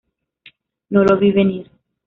No 0.89 1.03
lo 1.03 1.15
vi 1.21 1.31
venir. 1.31 1.69